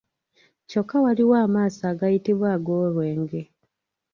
[0.69, 3.41] Kyokka waliwo amaaso agayitibwa ag’olwenge.